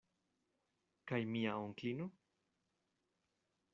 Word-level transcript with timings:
Kaj 1.11 1.19
mia 1.35 1.53
onklino? 1.67 2.11